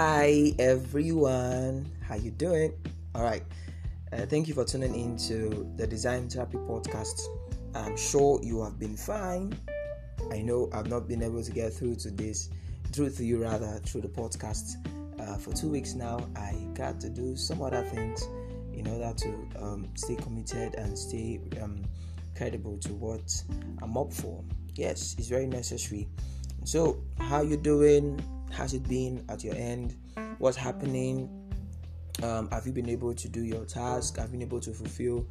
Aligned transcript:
Hi 0.00 0.54
everyone, 0.60 1.90
how 2.06 2.14
you 2.14 2.30
doing? 2.30 2.72
All 3.16 3.24
right, 3.24 3.42
uh, 4.12 4.26
thank 4.26 4.46
you 4.46 4.54
for 4.54 4.64
tuning 4.64 4.94
in 4.94 5.16
to 5.26 5.68
the 5.74 5.88
Design 5.88 6.28
Therapy 6.28 6.56
Podcast. 6.56 7.20
I'm 7.74 7.96
sure 7.96 8.38
you 8.40 8.62
have 8.62 8.78
been 8.78 8.96
fine. 8.96 9.58
I 10.30 10.40
know 10.40 10.70
I've 10.72 10.86
not 10.86 11.08
been 11.08 11.20
able 11.20 11.42
to 11.42 11.50
get 11.50 11.72
through 11.72 11.96
to 11.96 12.12
this, 12.12 12.48
through 12.92 13.10
to 13.10 13.24
you 13.24 13.42
rather, 13.42 13.80
through 13.86 14.02
the 14.02 14.08
podcast. 14.08 14.76
Uh, 15.18 15.36
for 15.36 15.52
two 15.52 15.68
weeks 15.68 15.94
now, 15.94 16.20
I 16.36 16.54
got 16.74 17.00
to 17.00 17.10
do 17.10 17.34
some 17.34 17.60
other 17.60 17.82
things 17.82 18.22
in 18.72 18.86
order 18.86 19.12
to 19.16 19.60
um, 19.60 19.88
stay 19.96 20.14
committed 20.14 20.76
and 20.76 20.96
stay 20.96 21.40
um, 21.60 21.82
credible 22.36 22.78
to 22.82 22.94
what 22.94 23.42
I'm 23.82 23.98
up 23.98 24.12
for. 24.12 24.44
Yes, 24.76 25.16
it's 25.18 25.26
very 25.26 25.48
necessary. 25.48 26.06
So, 26.62 27.02
how 27.18 27.42
you 27.42 27.56
doing? 27.56 28.22
Has 28.50 28.74
it 28.74 28.88
been 28.88 29.24
at 29.28 29.44
your 29.44 29.54
end? 29.54 29.96
What's 30.38 30.56
happening? 30.56 31.28
Um, 32.22 32.50
have 32.50 32.66
you 32.66 32.72
been 32.72 32.88
able 32.88 33.14
to 33.14 33.28
do 33.28 33.42
your 33.44 33.64
task? 33.64 34.16
Have 34.16 34.32
you 34.32 34.38
been 34.38 34.42
able 34.42 34.60
to 34.60 34.72
fulfill 34.72 35.26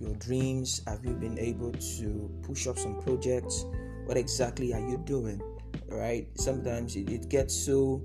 your 0.00 0.14
dreams? 0.14 0.82
Have 0.86 1.04
you 1.04 1.12
been 1.12 1.38
able 1.38 1.72
to 1.72 2.30
push 2.42 2.66
up 2.66 2.78
some 2.78 3.00
projects? 3.02 3.64
What 4.06 4.16
exactly 4.16 4.72
are 4.72 4.80
you 4.80 4.96
doing? 4.98 5.42
Right? 5.88 6.28
Sometimes 6.34 6.96
it, 6.96 7.10
it 7.10 7.28
gets 7.28 7.54
so 7.54 8.02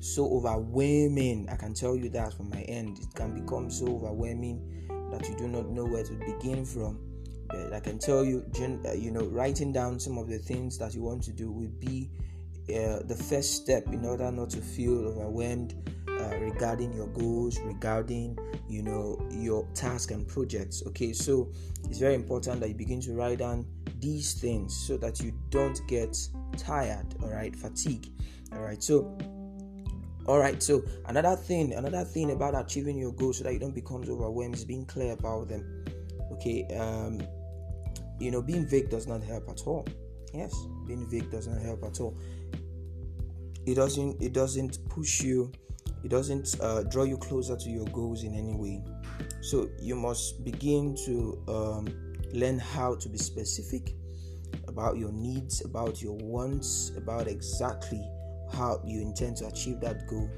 so 0.00 0.26
overwhelming. 0.32 1.48
I 1.50 1.56
can 1.56 1.72
tell 1.74 1.94
you 1.94 2.08
that 2.10 2.34
from 2.34 2.50
my 2.50 2.62
end. 2.62 2.98
It 2.98 3.14
can 3.14 3.40
become 3.40 3.70
so 3.70 3.86
overwhelming 3.86 4.86
that 5.12 5.28
you 5.28 5.36
do 5.36 5.46
not 5.46 5.70
know 5.70 5.84
where 5.84 6.02
to 6.02 6.12
begin 6.14 6.64
from. 6.64 6.98
But 7.48 7.72
I 7.72 7.80
can 7.80 7.98
tell 7.98 8.24
you, 8.24 8.44
uh, 8.84 8.92
you 8.92 9.12
know, 9.12 9.26
writing 9.26 9.72
down 9.72 10.00
some 10.00 10.18
of 10.18 10.28
the 10.28 10.38
things 10.38 10.78
that 10.78 10.94
you 10.94 11.02
want 11.02 11.22
to 11.24 11.32
do 11.32 11.50
will 11.50 11.70
be 11.78 12.10
uh, 12.68 13.00
the 13.04 13.14
first 13.14 13.54
step 13.54 13.86
in 13.92 14.04
order 14.04 14.30
not 14.32 14.50
to 14.50 14.60
feel 14.60 15.06
overwhelmed 15.06 15.74
uh, 16.08 16.36
regarding 16.38 16.92
your 16.92 17.06
goals 17.08 17.58
regarding 17.60 18.36
you 18.68 18.82
know 18.82 19.18
your 19.30 19.66
task 19.74 20.10
and 20.10 20.26
projects 20.26 20.82
okay? 20.86 21.12
So 21.12 21.52
it's 21.88 21.98
very 21.98 22.14
important 22.14 22.60
that 22.60 22.68
you 22.68 22.74
begin 22.74 23.00
to 23.02 23.12
write 23.12 23.38
down 23.38 23.66
these 24.00 24.34
things 24.34 24.74
so 24.74 24.96
that 24.96 25.20
you 25.20 25.32
don't 25.50 25.80
get 25.86 26.16
tired 26.56 27.06
all 27.22 27.28
right 27.28 27.54
fatigue 27.54 28.12
all 28.52 28.60
right 28.60 28.82
so 28.82 29.16
all 30.26 30.38
right 30.38 30.62
so 30.62 30.82
another 31.06 31.36
thing 31.36 31.72
another 31.74 32.04
thing 32.04 32.32
about 32.32 32.58
achieving 32.58 32.98
your 32.98 33.12
goals 33.12 33.38
so 33.38 33.44
that 33.44 33.52
you 33.52 33.58
don't 33.58 33.74
become 33.74 34.02
overwhelmed 34.02 34.54
is 34.54 34.64
being 34.64 34.84
clear 34.86 35.12
about 35.12 35.48
them 35.48 35.84
okay? 36.32 36.66
Um 36.76 37.22
you 38.18 38.30
know 38.30 38.42
being 38.42 38.66
vague 38.66 38.90
does 38.90 39.06
not 39.06 39.22
help 39.22 39.48
at 39.48 39.66
all. 39.66 39.86
Yes 40.34 40.54
being 40.86 41.06
vague 41.08 41.30
does 41.30 41.46
not 41.46 41.60
help 41.60 41.84
at 41.84 42.00
all. 42.00 42.16
It 43.66 43.74
doesn't 43.74 44.22
it 44.22 44.32
doesn't 44.32 44.88
push 44.88 45.22
you 45.22 45.52
it 46.04 46.08
doesn't 46.08 46.56
uh, 46.60 46.82
draw 46.84 47.02
you 47.04 47.16
closer 47.16 47.56
to 47.56 47.68
your 47.68 47.86
goals 47.86 48.22
in 48.22 48.34
any 48.34 48.54
way. 48.54 48.84
So 49.40 49.68
you 49.80 49.96
must 49.96 50.44
begin 50.44 50.96
to 51.04 51.42
um, 51.48 52.14
learn 52.32 52.58
how 52.58 52.94
to 52.96 53.08
be 53.08 53.18
specific 53.18 53.94
about 54.68 54.96
your 54.96 55.12
needs 55.12 55.64
about 55.64 56.00
your 56.02 56.14
wants 56.14 56.92
about 56.96 57.26
exactly 57.26 58.02
how 58.52 58.80
you 58.84 59.00
intend 59.00 59.36
to 59.36 59.46
achieve 59.46 59.80
that 59.80 60.06
goal 60.06 60.30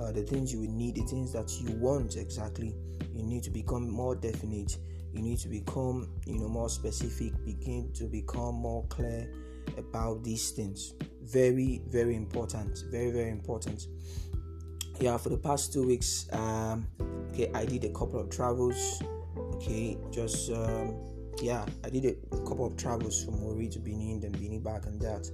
uh, 0.00 0.10
the 0.12 0.22
things 0.22 0.52
you 0.52 0.60
will 0.60 0.70
need 0.70 0.94
the 0.94 1.02
things 1.02 1.32
that 1.32 1.52
you 1.60 1.74
want 1.76 2.16
exactly. 2.16 2.74
You 3.14 3.22
need 3.22 3.42
to 3.44 3.50
become 3.50 3.90
more 3.90 4.14
definite. 4.14 4.78
You 5.12 5.20
need 5.20 5.38
to 5.40 5.48
become 5.48 6.08
you 6.26 6.38
know 6.38 6.48
more 6.48 6.70
specific. 6.70 7.32
Begin 7.44 7.92
to 7.94 8.04
become 8.04 8.54
more 8.54 8.84
clear 8.86 9.30
about 9.78 10.24
these 10.24 10.50
things. 10.50 10.94
Very, 11.22 11.82
very 11.88 12.16
important. 12.16 12.84
Very, 12.90 13.10
very 13.10 13.30
important. 13.30 13.86
Yeah, 15.00 15.16
for 15.16 15.30
the 15.30 15.38
past 15.38 15.72
two 15.72 15.86
weeks, 15.86 16.28
um, 16.32 16.86
okay, 17.32 17.50
I 17.54 17.64
did 17.64 17.84
a 17.84 17.88
couple 17.90 18.20
of 18.20 18.28
travels. 18.30 19.02
Okay, 19.54 19.96
just 20.10 20.50
um, 20.50 20.94
yeah, 21.40 21.64
I 21.84 21.90
did 21.90 22.04
a 22.04 22.36
couple 22.38 22.66
of 22.66 22.76
travels 22.76 23.24
from 23.24 23.40
Mori 23.40 23.68
to 23.68 23.78
Benin, 23.78 24.20
then 24.20 24.32
Benin 24.32 24.60
back 24.60 24.86
and 24.86 25.00
that, 25.00 25.30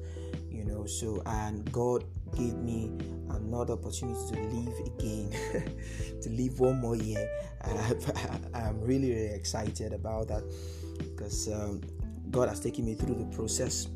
you 0.51 0.65
know. 0.65 0.87
So 0.87 1.23
and 1.27 1.71
God 1.73 2.05
gave 2.37 2.55
me 2.55 2.93
another 3.31 3.75
opportunity 3.75 4.35
to 4.35 4.41
live 4.41 4.75
again, 4.87 5.31
to 6.23 6.31
live 6.31 6.61
one 6.61 6.81
more 6.81 6.97
year. 6.97 7.29
Uh, 7.63 7.95
I'm 8.55 8.81
really, 8.81 9.11
really 9.11 9.35
excited 9.35 9.93
about 9.93 10.29
that 10.29 10.45
because 10.99 11.49
um, 11.53 11.81
God 12.31 12.49
has 12.49 12.61
taken 12.61 12.85
me 12.85 12.95
through 12.95 13.17
the 13.17 13.37
process 13.37 13.89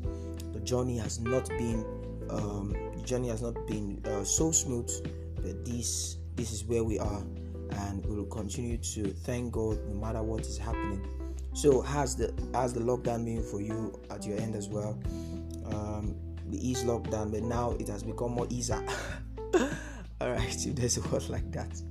journey 0.63 0.97
has 0.97 1.19
not 1.19 1.47
been 1.49 1.85
um, 2.29 2.75
journey 3.03 3.29
has 3.29 3.41
not 3.41 3.55
been 3.67 4.01
uh, 4.05 4.23
so 4.23 4.51
smooth, 4.51 4.89
but 5.35 5.65
this 5.65 6.17
this 6.35 6.51
is 6.51 6.63
where 6.63 6.83
we 6.83 6.97
are, 6.99 7.23
and 7.71 8.05
we 8.05 8.15
will 8.15 8.25
continue 8.25 8.77
to 8.77 9.09
thank 9.09 9.51
God 9.51 9.79
no 9.87 9.95
matter 9.99 10.23
what 10.23 10.41
is 10.41 10.57
happening. 10.57 11.05
So, 11.53 11.81
has 11.81 12.15
the 12.15 12.33
has 12.53 12.73
the 12.73 12.79
lockdown 12.79 13.25
been 13.25 13.43
for 13.43 13.61
you 13.61 13.99
at 14.09 14.25
your 14.25 14.39
end 14.39 14.55
as 14.55 14.69
well? 14.69 14.97
Um, 15.65 16.15
the 16.47 16.67
ease 16.67 16.83
lockdown, 16.83 17.31
but 17.31 17.43
now 17.43 17.71
it 17.79 17.87
has 17.87 18.03
become 18.03 18.31
more 18.31 18.47
easier. 18.49 18.83
All 20.21 20.31
right, 20.31 20.65
if 20.65 20.75
there's 20.75 20.97
a 20.97 21.01
word 21.09 21.27
like 21.29 21.51
that. 21.51 21.81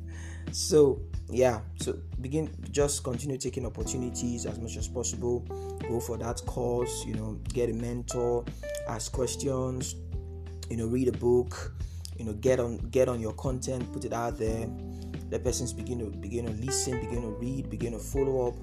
So, 0.53 1.01
yeah, 1.29 1.61
so 1.77 1.99
begin 2.21 2.51
just 2.71 3.05
continue 3.05 3.39
taking 3.39 3.67
opportunities 3.67 4.47
as 4.47 4.59
much 4.59 4.77
as 4.77 4.89
possible. 4.89 5.45
Go 5.91 5.99
for 5.99 6.17
that 6.19 6.41
course, 6.47 7.05
you 7.05 7.15
know, 7.15 7.37
get 7.53 7.69
a 7.69 7.73
mentor, 7.73 8.45
ask 8.89 9.11
questions, 9.11 9.97
you 10.71 10.77
know, 10.77 10.87
read 10.87 11.09
a 11.09 11.13
book, 11.19 11.75
you 12.17 12.25
know, 12.25 12.33
get 12.35 12.61
on 12.61 12.77
get 12.91 13.09
on 13.09 13.19
your 13.19 13.33
content, 13.33 13.93
put 13.93 14.05
it 14.05 14.13
out 14.13 14.39
there. 14.39 14.69
Let 15.33 15.43
persons 15.43 15.73
begin 15.73 15.99
to 15.99 16.05
begin 16.05 16.47
to 16.47 16.53
listen, 16.53 17.01
begin 17.01 17.23
to 17.23 17.31
read, 17.31 17.71
begin 17.71 17.93
to 17.95 17.99
follow 17.99 18.47
up 18.47 18.55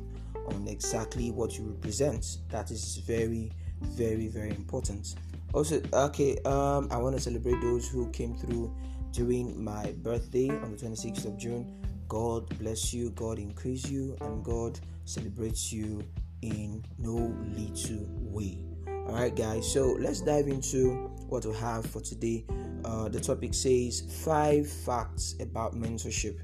on 0.53 0.69
exactly 0.69 1.31
what 1.31 1.57
you 1.57 1.66
represent. 1.66 2.37
That 2.47 2.71
is 2.71 2.97
very, 3.05 3.51
very, 3.81 4.29
very 4.29 4.51
important. 4.51 5.16
Also, 5.53 5.81
okay, 5.91 6.37
um, 6.45 6.87
I 6.91 6.97
want 6.97 7.17
to 7.17 7.21
celebrate 7.21 7.59
those 7.59 7.89
who 7.89 8.09
came 8.11 8.37
through 8.37 8.73
during 9.11 9.61
my 9.61 9.91
birthday 10.01 10.49
on 10.49 10.71
the 10.71 10.77
26th 10.77 11.25
of 11.25 11.37
June. 11.37 11.73
God 12.07 12.57
bless 12.57 12.93
you, 12.93 13.09
God 13.09 13.37
increase 13.37 13.85
you, 13.89 14.16
and 14.21 14.45
God 14.45 14.79
celebrates 15.03 15.73
you 15.73 16.05
in 16.41 16.83
no 16.97 17.35
little 17.55 18.05
way. 18.19 18.59
All 18.87 19.13
right, 19.13 19.35
guys, 19.35 19.71
so 19.71 19.97
let's 19.99 20.21
dive 20.21 20.47
into 20.47 21.09
what 21.29 21.45
we 21.45 21.55
have 21.55 21.85
for 21.85 22.01
today. 22.01 22.45
Uh, 22.83 23.09
the 23.09 23.19
topic 23.19 23.53
says 23.53 24.01
five 24.23 24.69
facts 24.69 25.35
about 25.39 25.75
mentorship. 25.75 26.39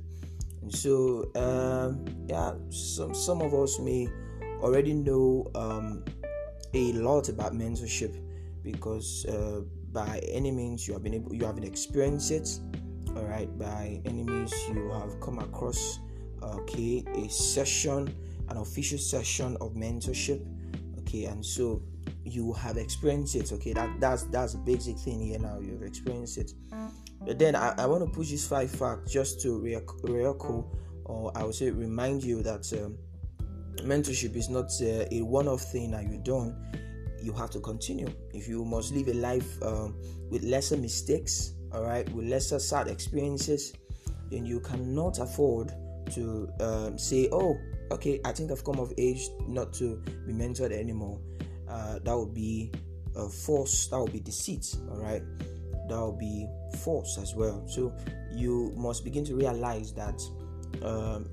And 0.61 0.73
so, 0.73 1.29
um, 1.35 2.05
yeah, 2.27 2.53
some, 2.69 3.13
some 3.13 3.41
of 3.41 3.53
us 3.53 3.79
may 3.79 4.07
already 4.61 4.93
know 4.93 5.51
um, 5.55 6.05
a 6.73 6.93
lot 6.93 7.29
about 7.29 7.53
mentorship 7.53 8.17
because 8.63 9.25
uh, 9.25 9.61
by 9.91 10.19
any 10.27 10.51
means 10.51 10.87
you 10.87 10.93
have 10.93 11.03
been 11.03 11.13
able 11.13 11.33
you 11.33 11.45
have 11.45 11.57
experienced 11.59 12.31
it 12.31 12.59
all 13.15 13.25
right 13.25 13.57
by 13.59 14.01
any 14.05 14.23
means 14.23 14.51
you 14.69 14.89
have 14.89 15.19
come 15.21 15.37
across 15.39 15.99
okay 16.41 17.03
a 17.15 17.29
session 17.29 18.13
an 18.49 18.57
official 18.57 18.97
session 18.97 19.57
of 19.61 19.73
mentorship 19.73 20.45
okay 20.99 21.25
and 21.25 21.45
so 21.45 21.81
you 22.23 22.53
have 22.53 22.77
experienced 22.77 23.35
it 23.35 23.51
okay 23.51 23.73
that 23.73 23.89
that's 23.99 24.23
that's 24.23 24.53
a 24.53 24.57
basic 24.59 24.97
thing 24.97 25.19
here 25.19 25.39
now 25.39 25.59
you've 25.59 25.83
experienced 25.83 26.37
it. 26.37 26.51
But 27.25 27.39
then 27.39 27.55
i, 27.55 27.73
I 27.77 27.85
want 27.85 28.03
to 28.03 28.09
push 28.09 28.29
this 28.31 28.47
five 28.47 28.69
facts 28.69 29.11
just 29.11 29.41
to 29.41 29.59
reecho 29.59 30.65
or 31.05 31.31
i 31.37 31.43
would 31.43 31.55
say 31.55 31.69
remind 31.71 32.23
you 32.23 32.41
that 32.43 32.71
um, 32.73 32.97
mentorship 33.85 34.35
is 34.35 34.49
not 34.49 34.71
uh, 34.81 35.05
a 35.11 35.21
one-off 35.21 35.61
thing 35.71 35.91
that 35.91 36.03
you've 36.03 36.23
done 36.23 36.55
you 37.21 37.31
have 37.31 37.49
to 37.49 37.61
continue. 37.61 38.13
If 38.33 38.49
you 38.49 38.65
must 38.65 38.91
live 38.91 39.07
a 39.07 39.13
life 39.13 39.63
um, 39.63 39.96
with 40.29 40.43
lesser 40.43 40.75
mistakes 40.75 41.53
all 41.73 41.84
right, 41.84 42.07
with 42.13 42.28
lesser 42.28 42.59
sad 42.59 42.87
experiences, 42.87 43.73
then 44.29 44.46
you 44.46 44.59
cannot 44.59 45.19
afford 45.19 45.73
to 46.11 46.49
um, 46.59 46.97
say, 46.97 47.29
oh, 47.31 47.57
okay, 47.93 48.19
I 48.25 48.31
think 48.31 48.51
I've 48.51 48.63
come 48.63 48.79
of 48.79 48.93
age 48.97 49.29
not 49.47 49.73
to 49.73 49.97
be 50.25 50.34
mentored 50.34 50.72
anymore. 50.72 51.19
Uh, 51.67 51.99
that 52.03 52.17
would 52.17 52.34
be 52.34 52.72
a 53.16 53.29
force, 53.29 53.87
that 53.87 53.99
would 53.99 54.11
be 54.11 54.19
deceit, 54.19 54.75
all 54.91 54.97
right, 54.97 55.23
that 55.90 55.99
would 55.99 56.19
be 56.19 56.47
force 56.79 57.17
as 57.17 57.35
well. 57.35 57.63
So 57.67 57.93
you 58.31 58.73
must 58.75 59.03
begin 59.03 59.23
to 59.25 59.35
realize 59.35 59.93
that 59.93 60.22
um, 60.84 61.29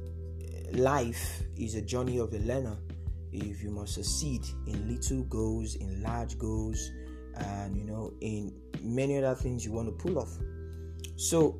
life 0.72 1.42
is 1.56 1.74
a 1.74 1.82
journey 1.82 2.18
of 2.18 2.30
the 2.30 2.40
learner. 2.40 2.76
If 3.32 3.62
you 3.62 3.70
must 3.70 3.94
succeed 3.94 4.44
in 4.66 4.92
little 4.92 5.22
goals, 5.24 5.76
in 5.76 6.02
large 6.02 6.36
goals, 6.38 6.90
and 7.36 7.76
you 7.76 7.84
know 7.84 8.12
in 8.20 8.52
many 8.82 9.18
other 9.18 9.34
things 9.34 9.64
you 9.64 9.72
want 9.72 9.88
to 9.88 9.92
pull 9.92 10.18
off 10.18 10.36
so 11.16 11.58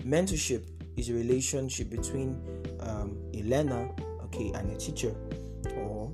mentorship 0.00 0.64
is 0.96 1.10
a 1.10 1.14
relationship 1.14 1.90
between 1.90 2.40
um, 2.80 3.18
a 3.34 3.42
learner 3.42 3.90
okay 4.22 4.52
and 4.54 4.70
a 4.70 4.76
teacher 4.76 5.14
or 5.76 6.12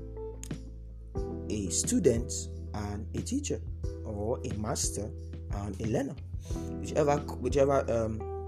a 1.49 1.69
student 1.71 2.33
and 2.75 3.07
a 3.17 3.23
teacher 3.23 3.61
or 4.05 4.41
a 4.45 4.55
master 4.55 5.11
and 5.53 5.81
a 5.81 5.87
learner 5.87 6.15
whichever 6.81 7.17
whichever 7.17 7.85
um, 7.91 8.41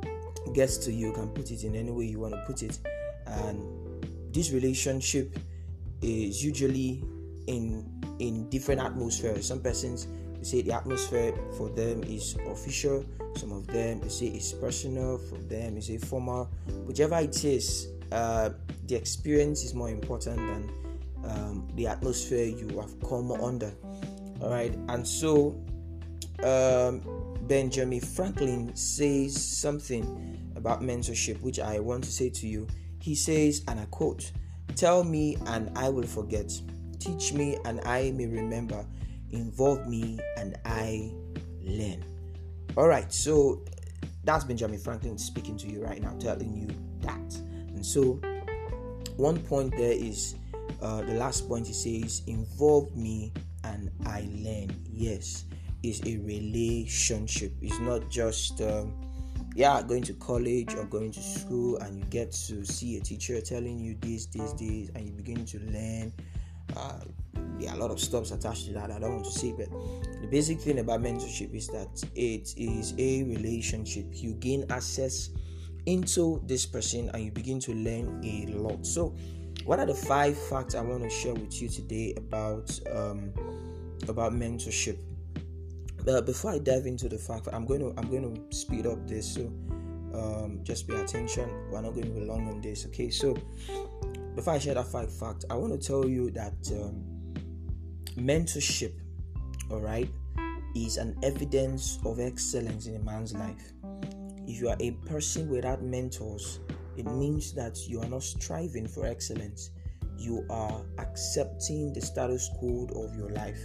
gets 0.52 0.76
to 0.78 0.92
you, 0.92 1.08
you 1.08 1.12
can 1.12 1.28
put 1.28 1.50
it 1.50 1.64
in 1.64 1.74
any 1.74 1.90
way 1.90 2.06
you 2.06 2.20
want 2.20 2.34
to 2.34 2.40
put 2.46 2.62
it. 2.62 2.78
And 3.26 4.04
this 4.32 4.52
relationship 4.52 5.38
is 6.00 6.44
usually 6.44 7.02
in 7.46 7.88
in 8.18 8.48
different 8.50 8.80
atmospheres. 8.80 9.46
Some 9.46 9.60
persons 9.60 10.06
say 10.44 10.62
the 10.62 10.72
atmosphere 10.72 11.34
for 11.56 11.68
them 11.70 12.02
is 12.04 12.36
official. 12.48 13.04
Some 13.36 13.52
of 13.52 13.66
them 13.66 14.00
they 14.00 14.08
say 14.08 14.26
it's 14.26 14.52
personal. 14.52 15.18
For 15.18 15.38
them, 15.38 15.76
it's 15.76 15.90
a 15.90 15.98
formal. 15.98 16.50
Whichever 16.84 17.18
it 17.18 17.44
is, 17.44 17.88
uh, 18.10 18.50
the 18.86 18.96
experience 18.96 19.64
is 19.64 19.74
more 19.74 19.88
important 19.90 20.36
than 20.36 20.70
um, 21.24 21.68
the 21.74 21.86
atmosphere 21.86 22.44
you 22.46 22.78
have 22.80 23.00
come 23.00 23.32
under. 23.32 23.72
All 24.40 24.50
right, 24.50 24.74
and 24.88 25.06
so 25.06 25.56
um, 26.42 27.00
Benjamin 27.42 28.00
Franklin 28.00 28.74
says 28.74 29.34
something 29.44 30.52
about 30.56 30.80
mentorship, 30.82 31.40
which 31.40 31.60
I 31.60 31.78
want 31.78 32.04
to 32.04 32.10
say 32.10 32.30
to 32.30 32.46
you. 32.46 32.66
He 33.00 33.14
says, 33.14 33.62
and 33.68 33.80
I 33.80 33.84
quote, 33.86 34.30
Tell 34.76 35.04
me 35.04 35.36
and 35.46 35.76
I 35.76 35.88
will 35.88 36.06
forget. 36.06 36.52
Teach 36.98 37.32
me 37.32 37.58
and 37.64 37.80
I 37.80 38.12
may 38.12 38.26
remember. 38.26 38.84
Involve 39.32 39.86
me 39.86 40.18
and 40.36 40.56
I 40.64 41.12
learn. 41.62 42.04
All 42.76 42.88
right, 42.88 43.12
so 43.12 43.62
that's 44.24 44.44
Benjamin 44.44 44.78
Franklin 44.78 45.18
speaking 45.18 45.56
to 45.58 45.66
you 45.66 45.84
right 45.84 46.00
now, 46.00 46.16
telling 46.18 46.54
you 46.54 46.68
that. 47.00 47.34
And 47.74 47.84
so, 47.84 48.20
one 49.16 49.38
point 49.40 49.76
there 49.76 49.92
is 49.92 50.36
uh, 50.80 51.02
the 51.02 51.14
last 51.14 51.48
point 51.48 51.66
he 51.66 51.72
says, 51.72 52.22
Involve 52.26 52.94
me 52.96 53.32
and 53.64 53.90
I 54.06 54.28
learn. 54.32 54.74
Yes, 54.90 55.44
is 55.82 56.00
a 56.06 56.18
relationship. 56.18 57.52
It's 57.60 57.78
not 57.80 58.08
just 58.08 58.60
um, 58.60 58.94
yeah 59.54 59.82
going 59.82 60.02
to 60.02 60.14
college 60.14 60.74
or 60.74 60.84
going 60.84 61.12
to 61.12 61.22
school 61.22 61.76
and 61.78 61.98
you 61.98 62.04
get 62.06 62.32
to 62.32 62.64
see 62.64 62.96
a 62.96 63.00
teacher 63.00 63.40
telling 63.40 63.78
you 63.78 63.96
this, 64.00 64.26
this, 64.26 64.52
this, 64.52 64.90
and 64.94 65.06
you 65.06 65.12
begin 65.12 65.44
to 65.46 65.58
learn. 65.60 66.12
Uh, 66.76 67.00
there 67.58 67.70
are 67.70 67.76
a 67.76 67.78
lot 67.78 67.90
of 67.90 68.00
stops 68.00 68.30
attached 68.30 68.66
to 68.66 68.72
that. 68.72 68.90
I 68.90 68.98
don't 68.98 69.12
want 69.12 69.24
to 69.24 69.30
say, 69.30 69.54
but 69.56 69.70
the 70.20 70.26
basic 70.28 70.60
thing 70.60 70.78
about 70.80 71.00
mentorship 71.00 71.54
is 71.54 71.68
that 71.68 72.02
it 72.14 72.54
is 72.56 72.94
a 72.98 73.22
relationship. 73.24 74.06
You 74.10 74.34
gain 74.34 74.64
access 74.70 75.30
into 75.86 76.42
this 76.46 76.66
person 76.66 77.10
and 77.12 77.24
you 77.24 77.30
begin 77.30 77.60
to 77.60 77.72
learn 77.72 78.20
a 78.24 78.46
lot. 78.46 78.84
So, 78.86 79.14
what 79.64 79.78
are 79.78 79.86
the 79.86 79.94
five 79.94 80.36
facts 80.48 80.74
I 80.74 80.80
want 80.80 81.02
to 81.04 81.10
share 81.10 81.34
with 81.34 81.60
you 81.62 81.68
today 81.68 82.14
about 82.16 82.78
um, 82.90 83.32
about 84.08 84.32
mentorship? 84.32 84.98
Uh, 86.06 86.20
before 86.20 86.50
I 86.50 86.58
dive 86.58 86.86
into 86.86 87.08
the 87.08 87.18
fact, 87.18 87.48
I'm 87.52 87.64
going 87.64 87.80
to 87.80 87.94
I'm 87.96 88.10
going 88.10 88.34
to 88.34 88.56
speed 88.56 88.86
up 88.86 89.06
this, 89.06 89.34
so 89.34 89.52
um, 90.14 90.60
just 90.62 90.88
pay 90.88 91.00
attention. 91.00 91.48
We're 91.70 91.80
not 91.80 91.94
going 91.94 92.06
to 92.06 92.20
be 92.20 92.26
long 92.26 92.48
on 92.48 92.60
this, 92.60 92.86
okay? 92.86 93.10
So 93.10 93.36
before 94.34 94.54
I 94.54 94.58
share 94.58 94.74
that 94.74 94.86
five 94.86 95.12
fact, 95.12 95.44
I 95.50 95.54
want 95.54 95.78
to 95.78 95.86
tell 95.86 96.08
you 96.08 96.30
that 96.30 96.54
um, 96.72 97.04
mentorship, 98.16 98.92
all 99.70 99.80
right, 99.80 100.08
is 100.74 100.96
an 100.96 101.16
evidence 101.22 101.98
of 102.04 102.18
excellence 102.18 102.86
in 102.86 102.96
a 102.96 102.98
man's 103.00 103.34
life. 103.34 103.72
If 104.46 104.60
you 104.60 104.68
are 104.68 104.76
a 104.80 104.92
person 105.06 105.48
without 105.48 105.82
mentors, 105.82 106.60
it 106.96 107.06
means 107.06 107.52
that 107.54 107.88
you 107.88 108.00
are 108.00 108.08
not 108.08 108.22
striving 108.22 108.88
for 108.88 109.06
excellence. 109.06 109.70
You 110.18 110.46
are 110.50 110.82
accepting 110.98 111.92
the 111.92 112.00
status 112.00 112.50
quo 112.58 112.88
of 112.96 113.16
your 113.16 113.30
life 113.30 113.60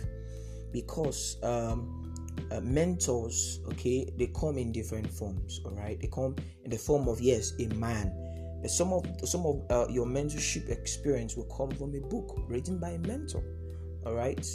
because 0.72 1.38
um, 1.44 2.14
uh, 2.52 2.62
mentors 2.62 3.60
okay 3.68 4.08
they 4.18 4.28
come 4.28 4.58
in 4.58 4.72
different 4.72 5.10
forms 5.10 5.60
all 5.66 5.72
right 5.72 6.00
they 6.00 6.08
come 6.08 6.36
in 6.64 6.70
the 6.70 6.78
form 6.78 7.08
of 7.08 7.20
yes 7.20 7.54
a 7.60 7.66
man 7.76 8.14
some 8.66 8.94
of 8.94 9.06
some 9.24 9.46
of 9.46 9.62
uh, 9.70 9.88
your 9.90 10.06
mentorship 10.06 10.70
experience 10.70 11.36
will 11.36 11.46
come 11.46 11.70
from 11.72 11.94
a 11.96 12.00
book 12.08 12.40
written 12.48 12.80
by 12.80 12.92
a 12.92 13.00
mentor 13.00 13.44
all 14.06 14.14
right 14.14 14.46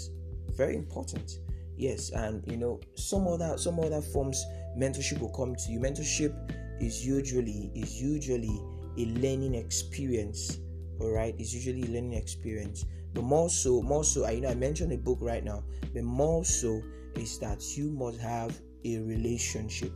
very 0.57 0.75
important 0.75 1.39
yes 1.77 2.11
and 2.11 2.43
you 2.47 2.57
know 2.57 2.81
some 2.95 3.27
other 3.29 3.57
some 3.57 3.79
other 3.81 4.01
forms 4.01 4.45
mentorship 4.77 5.21
will 5.21 5.33
come 5.33 5.55
to 5.55 5.71
you 5.71 5.79
mentorship 5.79 6.35
is 6.81 7.07
usually 7.07 7.71
is 7.75 8.01
usually 8.01 8.61
a 8.99 9.07
learning 9.21 9.55
experience 9.55 10.59
all 11.01 11.11
right 11.11 11.35
it's 11.39 11.55
usually 11.55 11.83
a 11.83 11.87
learning 11.87 12.15
experience 12.15 12.85
but 13.15 13.23
more 13.23 13.49
so 13.49 13.81
more 13.83 14.05
so 14.05 14.25
i 14.25 14.33
you 14.33 14.41
know 14.41 14.49
i 14.49 14.55
mentioned 14.55 14.93
a 14.93 14.99
book 14.99 15.19
right 15.21 15.45
now 15.45 15.63
but 15.95 16.03
more 16.03 16.45
so 16.45 16.83
is 17.15 17.39
that 17.39 17.63
you 17.77 17.91
must 17.91 18.19
have 18.21 18.59
a 18.85 18.99
relationship 18.99 19.93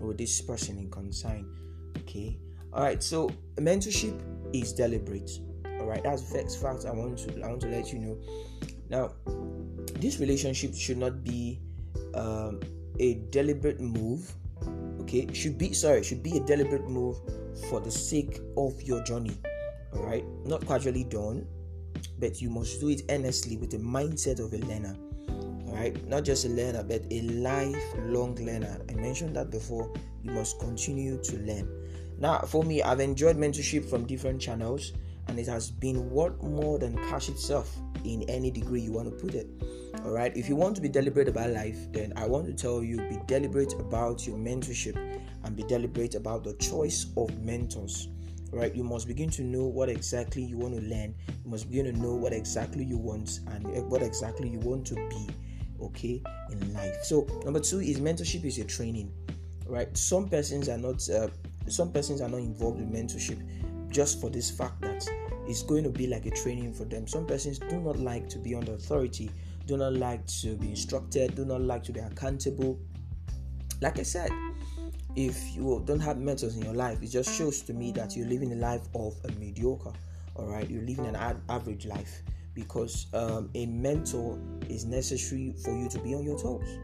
with 0.00 0.18
this 0.18 0.40
person 0.40 0.78
in 0.78 0.90
concern. 0.90 1.46
Okay. 1.98 2.38
All 2.72 2.82
right. 2.82 3.02
So 3.02 3.30
mentorship 3.56 4.20
is 4.52 4.72
deliberate. 4.72 5.30
All 5.80 5.86
right. 5.86 6.02
That's 6.02 6.22
the 6.22 6.38
first 6.38 6.60
fact 6.60 6.84
I 6.84 6.92
want 6.92 7.18
to 7.18 7.42
I 7.42 7.48
want 7.48 7.60
to 7.62 7.68
let 7.68 7.92
you 7.92 7.98
know. 7.98 8.18
Now, 8.90 9.12
this 10.00 10.18
relationship 10.18 10.74
should 10.74 10.98
not 10.98 11.22
be 11.22 11.60
um, 12.14 12.60
a 12.98 13.14
deliberate 13.30 13.80
move. 13.80 14.32
Okay. 15.00 15.32
Should 15.32 15.58
be 15.58 15.72
sorry. 15.72 16.02
Should 16.02 16.22
be 16.22 16.36
a 16.36 16.40
deliberate 16.40 16.88
move 16.88 17.16
for 17.68 17.80
the 17.80 17.90
sake 17.90 18.40
of 18.56 18.80
your 18.82 19.02
journey. 19.04 19.36
All 19.94 20.02
right. 20.02 20.24
Not 20.44 20.66
casually 20.66 21.04
done, 21.04 21.46
but 22.18 22.40
you 22.40 22.50
must 22.50 22.80
do 22.80 22.88
it 22.88 23.02
earnestly 23.08 23.56
with 23.56 23.70
the 23.70 23.78
mindset 23.78 24.40
of 24.40 24.52
a 24.52 24.58
learner 24.66 24.96
right? 25.78 26.08
Not 26.08 26.24
just 26.24 26.44
a 26.44 26.48
learner, 26.48 26.82
but 26.82 27.02
a 27.10 27.22
lifelong 27.22 28.34
learner. 28.36 28.80
I 28.88 28.94
mentioned 28.94 29.36
that 29.36 29.50
before. 29.50 29.92
You 30.22 30.32
must 30.32 30.58
continue 30.58 31.22
to 31.22 31.36
learn. 31.38 31.77
Now, 32.18 32.40
for 32.40 32.64
me, 32.64 32.82
I've 32.82 33.00
enjoyed 33.00 33.36
mentorship 33.36 33.88
from 33.88 34.04
different 34.04 34.40
channels, 34.40 34.92
and 35.28 35.38
it 35.38 35.46
has 35.46 35.70
been 35.70 36.10
worth 36.10 36.42
more 36.42 36.78
than 36.78 36.96
cash 37.08 37.28
itself 37.28 37.76
in 38.04 38.22
any 38.28 38.50
degree 38.50 38.80
you 38.80 38.92
want 38.92 39.08
to 39.08 39.24
put 39.24 39.34
it. 39.34 39.46
All 40.04 40.10
right, 40.10 40.36
if 40.36 40.48
you 40.48 40.56
want 40.56 40.74
to 40.76 40.82
be 40.82 40.88
deliberate 40.88 41.28
about 41.28 41.50
life, 41.50 41.76
then 41.92 42.12
I 42.16 42.26
want 42.26 42.46
to 42.46 42.52
tell 42.52 42.82
you 42.82 42.96
be 43.08 43.18
deliberate 43.26 43.74
about 43.74 44.26
your 44.26 44.36
mentorship 44.36 44.96
and 45.44 45.56
be 45.56 45.62
deliberate 45.64 46.14
about 46.14 46.44
the 46.44 46.54
choice 46.54 47.06
of 47.16 47.36
mentors. 47.42 48.08
Right 48.50 48.74
you 48.74 48.82
must 48.82 49.06
begin 49.06 49.28
to 49.30 49.42
know 49.42 49.64
what 49.64 49.90
exactly 49.90 50.42
you 50.42 50.56
want 50.56 50.74
to 50.74 50.80
learn 50.80 51.14
you 51.44 51.50
must 51.50 51.68
begin 51.68 51.84
to 51.84 51.92
know 51.92 52.14
what 52.14 52.32
exactly 52.32 52.82
you 52.82 52.96
want 52.96 53.40
and 53.48 53.66
what 53.90 54.00
exactly 54.00 54.48
you 54.48 54.58
want 54.60 54.86
to 54.86 54.94
be 54.94 55.28
okay 55.82 56.22
in 56.50 56.72
life. 56.72 56.96
So 57.02 57.26
number 57.44 57.60
two 57.60 57.80
is 57.80 58.00
mentorship 58.00 58.44
is 58.44 58.58
a 58.58 58.64
training. 58.64 59.12
Right 59.66 59.94
some 59.96 60.30
persons 60.30 60.70
are 60.70 60.78
not 60.78 61.06
uh, 61.10 61.28
some 61.72 61.92
persons 61.92 62.20
are 62.20 62.28
not 62.28 62.40
involved 62.40 62.80
in 62.80 62.90
mentorship 62.90 63.40
just 63.90 64.20
for 64.20 64.30
this 64.30 64.50
fact 64.50 64.80
that 64.80 65.06
it's 65.46 65.62
going 65.62 65.82
to 65.82 65.90
be 65.90 66.06
like 66.06 66.26
a 66.26 66.30
training 66.30 66.72
for 66.72 66.84
them 66.84 67.06
some 67.06 67.26
persons 67.26 67.58
do 67.58 67.80
not 67.80 67.98
like 67.98 68.28
to 68.28 68.38
be 68.38 68.54
under 68.54 68.74
authority 68.74 69.30
do 69.66 69.76
not 69.76 69.94
like 69.94 70.24
to 70.26 70.56
be 70.56 70.70
instructed 70.70 71.34
do 71.34 71.44
not 71.44 71.60
like 71.60 71.82
to 71.82 71.92
be 71.92 72.00
accountable 72.00 72.78
like 73.80 73.98
i 73.98 74.02
said 74.02 74.30
if 75.16 75.56
you 75.56 75.82
don't 75.86 76.00
have 76.00 76.18
mentors 76.18 76.56
in 76.56 76.62
your 76.62 76.74
life 76.74 77.02
it 77.02 77.08
just 77.08 77.34
shows 77.34 77.62
to 77.62 77.72
me 77.72 77.90
that 77.92 78.14
you're 78.16 78.28
living 78.28 78.52
a 78.52 78.56
life 78.56 78.86
of 78.94 79.14
a 79.24 79.32
mediocre 79.32 79.92
all 80.34 80.46
right 80.46 80.68
you're 80.68 80.84
living 80.84 81.06
an 81.06 81.16
ad- 81.16 81.40
average 81.48 81.86
life 81.86 82.22
because 82.58 83.06
um, 83.14 83.48
a 83.54 83.66
mentor 83.66 84.36
is 84.68 84.84
necessary 84.84 85.54
for 85.62 85.76
you 85.76 85.88
to 85.88 85.98
be 86.00 86.12
on 86.12 86.24
your 86.24 86.36
toes. 86.36 86.78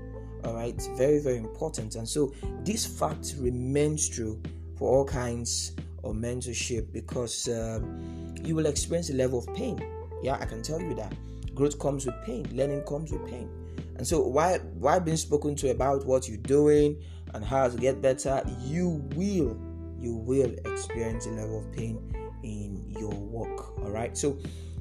All 0.44 0.54
right, 0.54 0.80
very, 0.96 1.18
very 1.18 1.38
important. 1.38 1.96
And 1.96 2.08
so 2.08 2.32
this 2.60 2.86
fact 2.86 3.34
remains 3.38 4.08
true 4.08 4.40
for 4.76 4.88
all 4.88 5.04
kinds 5.04 5.72
of 6.02 6.14
mentorship 6.14 6.92
because 6.92 7.48
um, 7.48 8.34
you 8.42 8.54
will 8.54 8.66
experience 8.66 9.10
a 9.10 9.14
level 9.14 9.38
of 9.38 9.54
pain. 9.54 9.80
Yeah, 10.22 10.38
I 10.40 10.46
can 10.46 10.62
tell 10.62 10.80
you 10.80 10.94
that. 10.94 11.14
Growth 11.54 11.78
comes 11.78 12.06
with 12.06 12.14
pain, 12.24 12.46
learning 12.52 12.82
comes 12.82 13.12
with 13.12 13.26
pain. 13.28 13.48
And 13.96 14.06
so 14.06 14.20
while 14.20 14.58
while 14.58 15.00
being 15.00 15.16
spoken 15.16 15.54
to 15.56 15.70
about 15.70 16.04
what 16.04 16.28
you're 16.28 16.38
doing 16.38 17.00
and 17.32 17.44
how 17.44 17.68
to 17.68 17.76
get 17.76 18.02
better, 18.02 18.42
you 18.60 19.04
will 19.14 19.56
you 19.98 20.14
will 20.14 20.52
experience 20.64 21.26
a 21.26 21.30
level 21.30 21.60
of 21.60 21.72
pain 21.72 21.98
in 22.42 22.84
your 22.98 23.14
work. 23.14 23.78
All 23.80 23.90
right. 23.90 24.16
So 24.16 24.38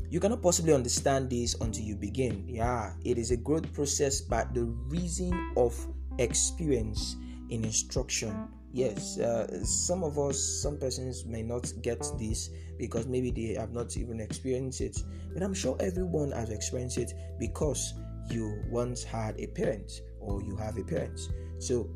you 0.09 0.19
cannot 0.19 0.41
possibly 0.41 0.73
understand 0.73 1.29
this 1.29 1.55
until 1.61 1.83
you 1.83 1.95
begin. 1.95 2.45
Yeah, 2.47 2.93
it 3.03 3.17
is 3.17 3.31
a 3.31 3.37
growth 3.37 3.71
process, 3.73 4.21
but 4.21 4.53
the 4.53 4.65
reason 4.65 5.53
of 5.57 5.73
experience 6.19 7.15
in 7.49 7.63
instruction. 7.63 8.47
Yes, 8.73 9.19
uh, 9.19 9.63
some 9.63 10.03
of 10.03 10.17
us, 10.17 10.39
some 10.61 10.77
persons 10.77 11.25
may 11.25 11.43
not 11.43 11.71
get 11.81 11.99
this 12.17 12.49
because 12.77 13.07
maybe 13.07 13.29
they 13.29 13.53
have 13.53 13.71
not 13.71 13.95
even 13.97 14.19
experienced 14.19 14.81
it. 14.81 14.97
But 15.33 15.43
I'm 15.43 15.53
sure 15.53 15.77
everyone 15.79 16.31
has 16.31 16.49
experienced 16.49 16.97
it 16.97 17.13
because 17.39 17.93
you 18.29 18.61
once 18.69 19.03
had 19.03 19.39
a 19.39 19.47
parent 19.47 20.01
or 20.19 20.41
you 20.41 20.57
have 20.57 20.77
a 20.77 20.83
parent. 20.83 21.19
So, 21.59 21.87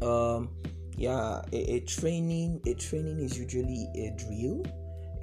um, 0.00 0.50
yeah, 0.96 1.42
a, 1.52 1.74
a 1.74 1.80
training, 1.80 2.62
a 2.66 2.74
training 2.74 3.18
is 3.18 3.36
usually 3.36 3.88
a 3.96 4.14
drill 4.16 4.64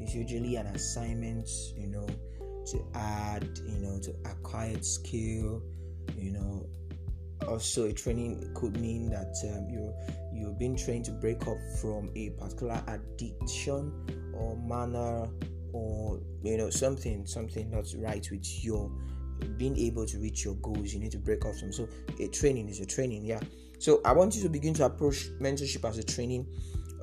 it's 0.02 0.16
usually 0.16 0.56
an 0.56 0.66
assignment, 0.68 1.48
you 1.78 1.88
know, 1.88 2.08
to 2.66 2.86
add, 2.96 3.48
you 3.68 3.78
know, 3.80 4.00
to 4.00 4.16
acquire 4.26 4.82
skill, 4.82 5.62
you 6.18 6.32
know, 6.32 6.66
also 7.48 7.86
a 7.86 7.94
training 7.94 8.52
could 8.54 8.80
mean 8.80 9.10
that 9.10 9.36
um, 9.54 9.70
you're 9.70 9.94
you're 10.34 10.54
being 10.54 10.76
trained 10.76 11.06
to 11.06 11.12
break 11.12 11.48
up 11.48 11.58
from 11.80 12.10
a 12.16 12.30
particular 12.32 12.82
addiction 12.88 13.92
or 14.34 14.58
manner 14.58 15.28
or 15.74 16.20
you 16.44 16.58
know 16.58 16.70
something 16.70 17.26
something 17.26 17.70
not 17.70 17.86
right 17.98 18.28
with 18.32 18.64
your 18.64 18.92
being 19.58 19.78
able 19.78 20.06
to 20.06 20.20
reach 20.20 20.46
your 20.46 20.56
goals. 20.56 20.94
You 20.94 21.00
need 21.00 21.12
to 21.12 21.18
break 21.18 21.46
off 21.46 21.56
some. 21.56 21.74
So 21.74 21.88
a 22.20 22.28
training 22.28 22.70
is 22.70 22.80
a 22.80 22.86
training 22.86 23.26
yeah. 23.26 23.40
So 23.80 24.00
i 24.06 24.12
want 24.12 24.36
you 24.36 24.44
to 24.44 24.50
begin 24.50 24.76
to 24.76 24.86
approach 24.86 25.28
mentorship 25.40 25.88
as 25.90 25.98
a 25.98 26.04
training 26.04 26.46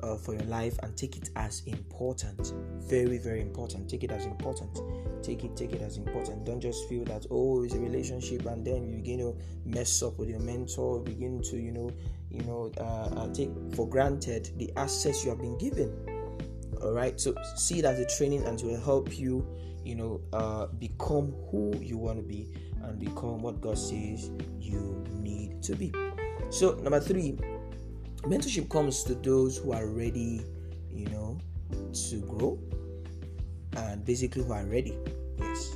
uh, 0.03 0.15
for 0.15 0.33
your 0.33 0.43
life 0.43 0.77
and 0.83 0.95
take 0.95 1.17
it 1.17 1.29
as 1.35 1.63
important. 1.65 2.53
Very 2.89 3.17
very 3.17 3.41
important. 3.41 3.89
Take 3.89 4.03
it 4.03 4.11
as 4.11 4.25
important. 4.25 4.79
Take 5.23 5.43
it 5.43 5.55
take 5.55 5.73
it 5.73 5.81
as 5.81 5.97
important. 5.97 6.45
Don't 6.45 6.61
just 6.61 6.87
feel 6.89 7.03
that 7.05 7.25
oh 7.31 7.63
it's 7.63 7.73
a 7.73 7.79
relationship 7.79 8.45
and 8.45 8.65
then 8.65 8.87
you 8.87 8.95
begin 8.97 9.19
to 9.19 9.35
mess 9.65 10.01
up 10.03 10.17
with 10.17 10.29
your 10.29 10.39
mentor 10.39 10.99
begin 10.99 11.41
to 11.43 11.57
you 11.57 11.71
know 11.71 11.91
you 12.29 12.41
know 12.41 12.71
uh, 12.77 13.21
uh, 13.21 13.33
take 13.33 13.49
for 13.75 13.87
granted 13.87 14.49
the 14.57 14.71
access 14.77 15.23
you 15.23 15.29
have 15.29 15.39
been 15.39 15.57
given. 15.57 15.93
All 16.81 16.93
right? 16.93 17.19
So 17.19 17.35
see 17.55 17.79
it 17.79 17.85
as 17.85 17.99
a 17.99 18.05
training 18.17 18.45
and 18.45 18.59
it 18.59 18.65
will 18.65 18.79
help 18.79 19.17
you 19.17 19.45
you 19.83 19.95
know 19.95 20.21
uh, 20.33 20.67
become 20.67 21.33
who 21.51 21.73
you 21.79 21.97
want 21.97 22.17
to 22.17 22.23
be 22.23 22.51
and 22.83 22.99
become 22.99 23.41
what 23.41 23.61
god 23.61 23.77
says 23.77 24.31
you 24.59 25.03
need 25.21 25.61
to 25.63 25.75
be. 25.75 25.91
So 26.49 26.73
number 26.75 26.99
three 26.99 27.37
mentorship 28.21 28.69
comes 28.69 29.03
to 29.03 29.15
those 29.15 29.57
who 29.57 29.71
are 29.71 29.87
ready 29.87 30.41
you 30.91 31.07
know 31.09 31.39
to 31.93 32.21
grow 32.21 32.59
and 33.77 34.03
basically 34.05 34.43
who 34.43 34.53
are 34.53 34.65
ready 34.65 34.97
yes. 35.37 35.75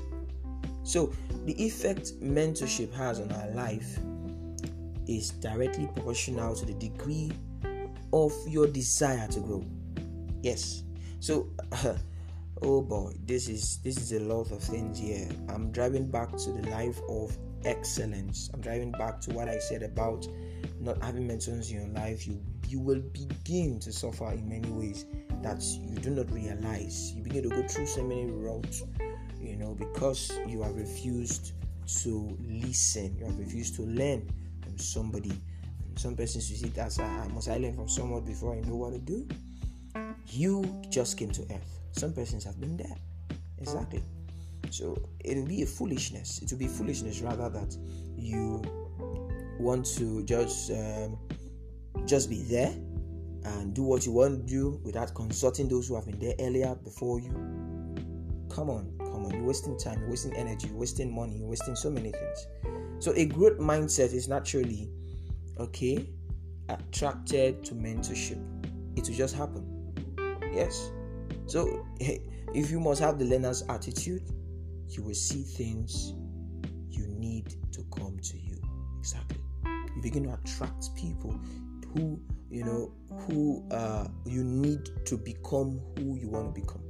So 0.83 1.13
the 1.45 1.53
effect 1.63 2.19
mentorship 2.21 2.93
has 2.93 3.19
on 3.19 3.31
our 3.31 3.49
life 3.51 3.99
is 5.07 5.31
directly 5.31 5.87
proportional 5.93 6.55
to 6.55 6.65
the 6.65 6.73
degree 6.73 7.31
of 8.11 8.33
your 8.47 8.67
desire 8.67 9.27
to 9.29 9.39
grow 9.39 9.65
yes. 10.41 10.83
So 11.19 11.49
oh 12.61 12.81
boy 12.81 13.13
this 13.25 13.47
is 13.47 13.77
this 13.83 13.97
is 13.97 14.11
a 14.11 14.19
lot 14.19 14.51
of 14.51 14.61
things 14.61 14.99
here. 14.99 15.29
I'm 15.49 15.71
driving 15.71 16.09
back 16.09 16.35
to 16.37 16.51
the 16.51 16.69
life 16.69 16.99
of 17.07 17.37
excellence. 17.65 18.49
I'm 18.53 18.61
driving 18.61 18.91
back 18.91 19.21
to 19.21 19.31
what 19.31 19.47
i 19.47 19.57
said 19.57 19.83
about 19.83 20.27
not 20.83 21.01
having 21.01 21.27
mentors 21.27 21.71
in 21.71 21.77
your 21.77 21.87
life 21.89 22.27
you 22.27 22.41
you 22.67 22.79
will 22.79 23.01
begin 23.11 23.79
to 23.79 23.91
suffer 23.91 24.31
in 24.31 24.47
many 24.47 24.69
ways 24.69 25.05
that 25.41 25.61
you 25.63 25.95
do 25.97 26.09
not 26.09 26.29
realize 26.31 27.13
you 27.13 27.23
begin 27.23 27.43
to 27.43 27.49
go 27.49 27.67
through 27.67 27.85
so 27.85 28.03
many 28.03 28.25
routes 28.25 28.83
you 29.39 29.55
know 29.55 29.73
because 29.73 30.31
you 30.47 30.61
have 30.61 30.75
refused 30.75 31.53
to 31.87 32.37
listen 32.47 33.15
you 33.17 33.25
have 33.25 33.37
refused 33.37 33.75
to 33.75 33.83
learn 33.83 34.27
from 34.61 34.77
somebody 34.77 35.31
and 35.85 35.99
some 35.99 36.15
persons 36.15 36.49
you 36.49 36.57
see 36.57 36.69
that 36.69 36.97
I 36.99 37.03
ah, 37.03 37.27
must 37.33 37.49
I 37.49 37.57
learn 37.57 37.75
from 37.75 37.89
someone 37.89 38.23
before 38.23 38.55
I 38.55 38.61
know 38.61 38.75
what 38.75 38.93
to 38.93 38.99
do 38.99 39.27
you 40.27 40.81
just 40.89 41.17
came 41.17 41.31
to 41.31 41.41
earth 41.43 41.73
some 41.93 42.11
persons 42.11 42.43
have 42.43 42.59
been 42.59 42.75
there. 42.75 42.95
Exactly. 43.59 44.03
So 44.71 44.97
it 45.23 45.37
will 45.37 45.45
be 45.45 45.61
a 45.61 45.65
foolishness. 45.65 46.41
It 46.41 46.51
will 46.51 46.57
be 46.57 46.67
foolishness 46.67 47.21
rather 47.21 47.49
that 47.49 47.77
you 48.17 48.61
want 49.59 49.85
to 49.97 50.23
just 50.23 50.71
um, 50.71 51.17
just 52.05 52.29
be 52.29 52.43
there 52.43 52.73
and 53.45 53.73
do 53.73 53.83
what 53.83 54.05
you 54.05 54.11
want 54.11 54.47
to 54.47 54.53
do 54.53 54.79
without 54.83 55.13
consulting 55.13 55.67
those 55.67 55.87
who 55.87 55.95
have 55.95 56.05
been 56.05 56.19
there 56.19 56.33
earlier 56.39 56.75
before 56.75 57.19
you. 57.19 57.31
Come 58.49 58.69
on, 58.69 58.93
come 58.99 59.25
on. 59.25 59.31
You're 59.33 59.43
wasting 59.43 59.77
time, 59.77 59.99
you're 59.99 60.09
wasting 60.09 60.33
energy, 60.35 60.67
you're 60.67 60.77
wasting 60.77 61.13
money, 61.13 61.37
you're 61.37 61.47
wasting 61.47 61.75
so 61.75 61.89
many 61.89 62.11
things. 62.11 62.47
So 62.99 63.13
a 63.13 63.25
growth 63.25 63.57
mindset 63.59 64.13
is 64.13 64.27
naturally 64.27 64.89
okay 65.59 66.09
attracted 66.69 67.63
to 67.65 67.73
mentorship. 67.73 68.41
It 68.95 69.07
will 69.07 69.15
just 69.15 69.35
happen. 69.35 69.65
Yes. 70.53 70.91
So, 71.45 71.85
if 71.99 72.71
you 72.71 72.79
must 72.79 73.01
have 73.01 73.19
the 73.19 73.25
learner's 73.25 73.63
attitude, 73.69 74.23
you 74.87 75.03
will 75.03 75.15
see 75.15 75.43
things 75.43 76.13
you 76.89 77.07
need 77.07 77.55
begin 80.03 80.23
to 80.23 80.33
attract 80.33 80.95
people 80.95 81.39
who, 81.93 82.19
you 82.49 82.63
know, 82.63 82.93
who 83.21 83.67
uh, 83.71 84.07
you 84.25 84.43
need 84.43 84.89
to 85.05 85.17
become 85.17 85.81
who 85.97 86.17
you 86.17 86.29
want 86.29 86.53
to 86.53 86.61
become. 86.61 86.83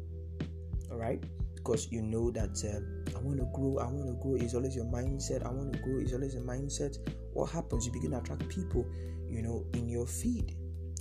All 0.92 0.98
right? 0.98 1.24
Because 1.56 1.90
you 1.92 2.02
know 2.02 2.30
that 2.32 2.62
uh, 2.66 3.18
I 3.18 3.22
want 3.22 3.40
to 3.40 3.46
grow, 3.54 3.78
I 3.78 3.86
want 3.86 4.08
to 4.08 4.22
grow 4.22 4.36
is 4.36 4.54
always 4.54 4.76
your 4.76 4.86
mindset. 4.86 5.46
I 5.46 5.50
want 5.50 5.72
to 5.72 5.80
grow 5.80 6.00
is 6.00 6.14
always 6.14 6.36
a 6.36 6.42
mindset. 6.42 6.98
What 7.34 7.52
happens? 7.52 7.86
You 7.86 7.94
begin 7.94 8.12
to 8.12 8.18
attract 8.18 8.50
people, 8.50 8.86
you 9.30 9.42
know, 9.42 9.66
in 9.74 9.88
your 9.88 10.06
feed 10.06 10.58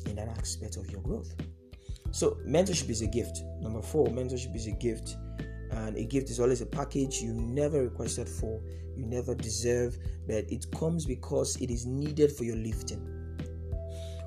in 0.07 0.17
that 0.17 0.29
aspect 0.29 0.77
of 0.77 0.89
your 0.91 1.01
growth. 1.01 1.35
So, 2.13 2.39
mentorship 2.47 2.91
is 2.91 3.01
a 3.01 3.07
gift. 3.07 3.43
Number 3.61 3.83
four, 3.83 4.07
mentorship 4.09 4.55
is 4.55 4.67
a 4.67 4.73
gift. 4.73 5.17
And 5.73 5.97
a 5.97 6.05
gift 6.05 6.31
is 6.31 6.39
always 6.41 6.61
a 6.61 6.67
package 6.67 7.21
you 7.21 7.33
never 7.33 7.83
requested 7.83 8.29
for, 8.29 8.61
you 8.97 9.05
never 9.07 9.35
deserve, 9.35 9.99
but 10.27 10.51
it 10.51 10.67
comes 10.77 11.07
because 11.07 11.57
it 11.57 11.71
is 11.71 11.87
needed 11.87 12.33
for 12.33 12.45
your 12.45 12.57
lifting. 12.57 13.09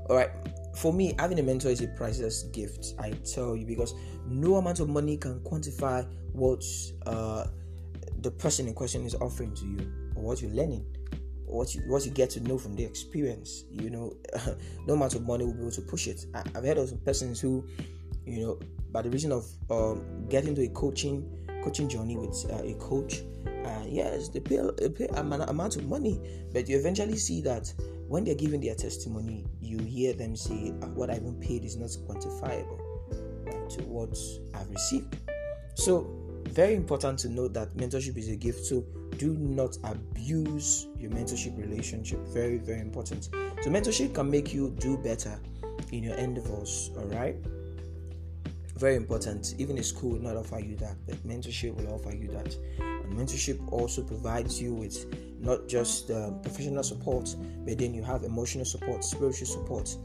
All 0.10 0.16
right, 0.16 0.30
for 0.76 0.92
me, 0.94 1.16
having 1.20 1.40
a 1.40 1.44
mentor 1.44 1.70
is 1.70 1.82
a 1.82 1.88
priceless 1.88 2.44
gift. 2.44 2.94
I 3.00 3.12
tell 3.12 3.56
you 3.56 3.66
because 3.66 3.94
no 4.28 4.56
amount 4.56 4.80
of 4.80 4.90
money 4.90 5.18
can 5.18 5.40
quantify 5.42 6.08
what 6.34 6.64
uh, 7.06 7.46
the 8.22 8.32
person 8.32 8.68
in 8.68 8.74
question 8.74 9.06
is 9.06 9.16
offering 9.16 9.54
to 9.56 9.66
you 9.66 9.92
or 10.16 10.24
what 10.24 10.42
you're 10.42 10.52
learning 10.52 10.86
what 11.46 11.76
you 11.76 11.82
what 11.88 12.06
you 12.06 12.12
get 12.12 12.30
to 12.32 12.40
know 12.42 12.58
from 12.58 12.76
the 12.76 12.84
experience. 12.84 13.66
You 13.70 13.90
know, 13.90 14.14
no 14.88 14.94
amount 14.94 15.16
of 15.16 15.26
money 15.26 15.46
will 15.46 15.54
be 15.54 15.62
able 15.62 15.72
to 15.72 15.82
push 15.82 16.08
it. 16.08 16.26
I, 16.34 16.44
have 16.54 16.64
heard 16.66 16.78
of 16.78 16.90
some 16.90 17.00
persons 17.00 17.40
who, 17.40 17.68
you 18.26 18.46
know, 18.46 18.60
by 18.92 19.02
the 19.02 19.10
reason 19.10 19.32
of 19.32 19.46
um, 19.70 20.26
getting 20.30 20.56
to 20.56 20.64
a 20.64 20.70
coaching 20.70 21.30
coaching 21.64 21.90
journey 21.90 22.16
with 22.16 22.46
uh, 22.52 22.64
a 22.64 22.74
coach, 22.76 23.22
uh, 23.66 23.84
yes, 23.88 24.30
they 24.30 24.40
pay, 24.40 24.60
they 24.78 24.90
pay 24.90 25.08
an 25.16 25.32
amount 25.32 25.76
of 25.76 25.86
money, 25.88 26.22
but 26.54 26.70
you 26.70 26.78
eventually 26.78 27.18
see 27.18 27.42
that 27.42 27.74
when 28.08 28.24
they're 28.24 28.36
giving 28.36 28.62
their 28.62 28.76
testimony, 28.76 29.46
you 29.60 29.80
hear 29.80 30.14
them 30.14 30.36
say, 30.36 30.74
uh, 30.82 30.88
"What 30.88 31.10
I've 31.10 31.24
been 31.24 31.40
paid 31.40 31.64
is 31.66 31.76
not 31.76 31.90
quantifiable 32.08 32.80
right, 33.46 33.70
to 33.72 33.84
what 33.84 34.18
I've 34.54 34.70
received." 34.70 35.18
So, 35.74 36.08
very 36.50 36.76
important 36.76 37.20
to 37.20 37.30
note 37.30 37.54
that 37.54 37.76
mentorship 37.76 38.18
is 38.18 38.30
a 38.30 38.36
gift. 38.36 38.66
So 38.66 38.86
do 39.18 39.34
not 39.34 39.78
abuse 39.84 40.88
your 40.98 41.12
mentorship 41.12 41.58
relationship. 41.58 42.20
Very, 42.28 42.58
very 42.58 42.82
important. 42.82 43.30
So, 43.62 43.70
mentorship 43.70 44.14
can 44.14 44.30
make 44.30 44.54
you 44.54 44.70
do 44.80 44.98
better 44.98 45.40
in 45.92 46.04
your 46.04 46.16
endeavors, 46.16 46.92
all 46.98 47.08
right? 47.08 47.36
Very 48.78 48.96
important. 48.96 49.56
Even 49.58 49.78
a 49.78 49.84
school 49.84 50.12
will 50.12 50.20
not 50.20 50.36
offer 50.36 50.60
you 50.60 50.76
that, 50.78 50.96
but 51.06 51.16
mentorship 51.26 51.76
will 51.76 51.94
offer 51.94 52.14
you 52.14 52.28
that. 52.30 52.56
And 52.80 53.14
mentorship 53.14 53.72
also 53.72 54.04
provides 54.04 54.62
you 54.62 54.74
with 54.74 55.06
not 55.40 55.68
just 55.68 56.12
uh, 56.12 56.32
professional 56.32 56.84
support, 56.84 57.34
but 57.66 57.78
then 57.78 57.94
you 57.94 58.04
have 58.04 58.24
emotional 58.24 58.66
support, 58.66 59.04
spiritual 59.04 59.48
support. 59.48 59.96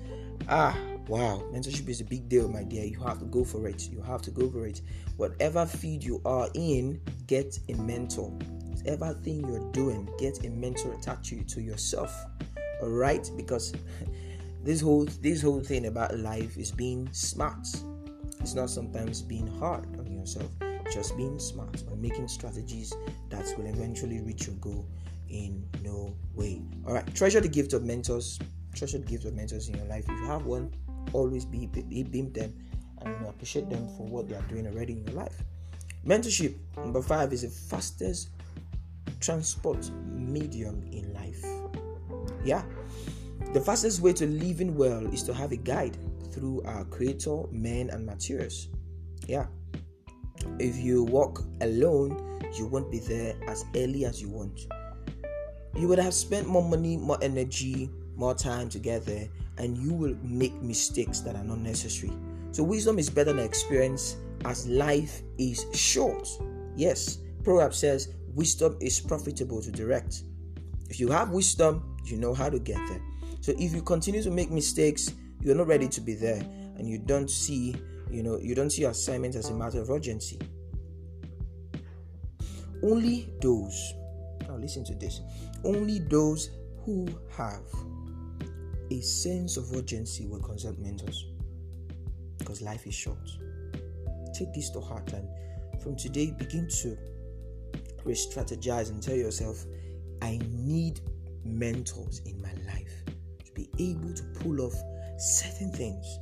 Ah, 0.49 0.79
wow, 1.09 1.43
mentorship 1.53 1.89
is 1.89 2.01
a 2.01 2.05
big 2.05 2.29
deal, 2.29 2.49
my 2.49 2.63
dear. 2.63 2.85
You 2.85 3.01
have 3.01 3.19
to 3.19 3.25
go 3.25 3.45
for 3.45 3.67
it. 3.69 3.89
You 3.91 4.03
have 4.03 4.23
to 4.23 4.31
go 4.31 4.49
for 4.49 4.67
it. 4.67 4.81
Whatever 5.17 5.67
field 5.67 6.05
you 6.05 6.23
are 6.25 6.49
in, 6.55 7.01
get 7.27 7.59
a 7.69 7.75
mentor 7.75 8.33
whatever 8.81 9.13
thing 9.15 9.47
you're 9.47 9.71
doing, 9.73 10.09
get 10.19 10.45
a 10.45 10.51
mentor 10.51 10.93
attached 10.95 11.27
to, 11.27 11.43
to 11.45 11.61
yourself. 11.61 12.15
All 12.83 12.89
right, 12.89 13.29
because 13.37 13.73
this 14.65 14.81
whole 14.81 15.05
this 15.21 15.43
whole 15.43 15.61
thing 15.61 15.87
about 15.87 16.17
life 16.19 16.57
is 16.57 16.71
being 16.71 17.09
smart. 17.13 17.67
It's 18.41 18.55
not 18.55 18.71
sometimes 18.71 19.23
being 19.23 19.47
hard 19.59 19.87
on 19.99 20.13
yourself. 20.13 20.51
Just 20.93 21.17
being 21.17 21.39
smart 21.39 21.83
and 21.83 22.03
making 22.03 22.27
strategies 22.27 22.93
that 23.29 23.47
will 23.57 23.67
eventually 23.67 24.21
reach 24.21 24.47
your 24.47 24.57
goal 24.57 24.87
in 25.29 25.65
no 25.83 26.17
way. 26.35 26.63
All 26.87 26.95
right, 26.95 27.15
treasure 27.15 27.41
the 27.41 27.49
gift 27.49 27.73
of 27.73 27.85
mentors. 27.85 28.39
Treasure 28.75 28.99
the 28.99 29.07
gift 29.07 29.25
of 29.25 29.35
mentors 29.35 29.69
in 29.69 29.77
your 29.77 29.87
life. 29.87 30.05
If 30.09 30.19
you 30.19 30.27
have 30.27 30.47
one, 30.47 30.75
always 31.13 31.45
be, 31.45 31.67
be 31.67 32.03
beam 32.03 32.33
them 32.33 32.53
and 33.03 33.27
appreciate 33.27 33.71
them 33.71 33.89
for 33.97 34.07
what 34.07 34.29
they 34.29 34.35
are 34.35 34.43
doing 34.43 34.67
already 34.67 34.95
in 34.95 35.07
your 35.07 35.17
life. 35.17 35.43
Mentorship 36.07 36.57
number 36.77 37.03
five 37.03 37.33
is 37.33 37.43
the 37.43 37.49
fastest 37.49 38.31
transport 39.21 39.91
medium 40.07 40.83
in 40.91 41.13
life. 41.13 41.45
Yeah. 42.45 42.63
The 43.53 43.61
fastest 43.61 44.01
way 44.01 44.13
to 44.15 44.27
living 44.27 44.77
well 44.77 45.07
is 45.13 45.23
to 45.25 45.35
have 45.35 45.53
a 45.53 45.57
guide 45.57 45.97
through 46.33 46.63
our 46.65 46.85
creator, 46.85 47.43
men, 47.51 47.91
and 47.91 48.07
materials. 48.07 48.69
Yeah. 49.27 49.47
If 50.59 50.77
you 50.77 51.05
walk 51.05 51.45
alone, 51.61 52.41
you 52.57 52.67
won't 52.67 52.91
be 52.91 52.99
there 52.99 53.35
as 53.47 53.65
early 53.77 54.05
as 54.05 54.21
you 54.21 54.29
want. 54.29 54.67
You 55.77 55.89
would 55.89 55.99
have 55.99 56.15
spent 56.15 56.47
more 56.47 56.63
money, 56.63 56.97
more 56.97 57.19
energy, 57.23 57.91
more 58.17 58.35
time 58.35 58.69
together, 58.69 59.29
and 59.59 59.77
you 59.79 59.93
will 59.93 60.17
make 60.23 60.55
mistakes 60.63 61.21
that 61.21 61.37
are 61.37 61.45
not 61.45 61.59
necessary. 61.59 62.13
So, 62.53 62.63
wisdom 62.63 62.99
is 62.99 63.09
better 63.09 63.33
than 63.33 63.45
experience 63.45 64.17
as 64.45 64.67
life 64.67 65.23
is 65.39 65.67
short. 65.73 66.29
Yes, 66.77 67.19
Proverbs 67.45 67.79
says, 67.79 68.15
wisdom 68.35 68.77
is 68.81 69.01
profitable 69.01 69.63
to 69.63 69.71
direct. 69.71 70.23
If 70.89 70.99
you 70.99 71.09
have 71.09 71.31
wisdom, 71.31 71.97
you 72.05 72.17
know 72.17 72.35
how 72.35 72.51
to 72.51 72.59
get 72.59 72.79
there. 72.89 73.01
So 73.41 73.53
if 73.59 73.75
you 73.75 73.83
continue 73.83 74.23
to 74.23 74.31
make 74.31 74.51
mistakes, 74.51 75.13
you're 75.41 75.55
not 75.55 75.67
ready 75.67 75.89
to 75.89 76.01
be 76.01 76.15
there, 76.15 76.41
and 76.77 76.89
you 76.89 76.99
don't 76.99 77.31
see, 77.31 77.75
you 78.11 78.23
know, 78.23 78.39
you 78.39 78.55
don't 78.55 78.71
see 78.71 78.83
your 78.83 78.91
assignment 78.91 79.35
as 79.35 79.51
a 79.51 79.55
matter 79.55 79.81
of 79.81 79.91
urgency. 79.91 80.39
Only 82.83 83.29
those, 83.43 83.95
now 84.49 84.57
listen 84.57 84.85
to 84.85 84.95
this, 84.95 85.21
only 85.65 85.99
those 85.99 86.51
who 86.85 87.07
have 87.37 87.63
a 88.91 89.01
sense 89.01 89.57
of 89.57 89.71
urgency 89.73 90.27
will 90.27 90.41
consult 90.41 90.79
mentors 90.79 91.27
because 92.39 92.63
life 92.63 92.87
is 92.87 92.95
short. 92.95 93.31
Take 94.35 94.53
this 94.55 94.71
to 94.71 94.81
heart 94.81 95.13
and 95.13 95.29
from 95.83 95.97
today 95.97 96.35
begin 96.37 96.69
to 96.83 96.97
re 98.05 98.15
strategize 98.15 98.91
and 98.91 99.03
tell 99.03 99.15
yourself, 99.15 99.65
I 100.23 100.41
need 100.51 101.01
mentors 101.45 102.21
in 102.27 102.41
my 102.41 102.53
life 102.67 103.05
to 103.45 103.53
be 103.53 103.69
able 103.79 104.13
to 104.13 104.23
pull 104.41 104.63
off 104.63 104.75
certain 105.21 105.71
things. 105.71 106.19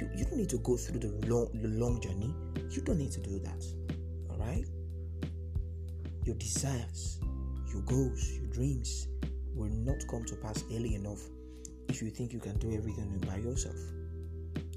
You, 0.00 0.10
you 0.16 0.24
don't 0.24 0.36
need 0.36 0.50
to 0.50 0.58
go 0.58 0.76
through 0.76 0.98
the 0.98 1.26
long, 1.28 1.48
the 1.54 1.68
long 1.68 2.00
journey. 2.00 2.34
You 2.70 2.82
don't 2.82 2.98
need 2.98 3.12
to 3.12 3.20
do 3.20 3.38
that. 3.38 3.64
All 4.30 4.38
right? 4.38 4.64
Your 6.24 6.34
desires, 6.36 7.20
your 7.72 7.82
goals, 7.82 8.32
your 8.32 8.46
dreams 8.46 9.08
will 9.54 9.70
not 9.70 9.96
come 10.10 10.24
to 10.24 10.34
pass 10.36 10.64
early 10.72 10.94
enough 10.94 11.20
if 11.88 12.02
you 12.02 12.10
think 12.10 12.32
you 12.32 12.40
can 12.40 12.58
do 12.58 12.72
everything 12.72 13.22
by 13.26 13.36
yourself. 13.36 13.76